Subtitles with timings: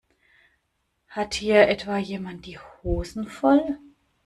[1.09, 3.77] Hat hier etwa jemand die Hosen voll?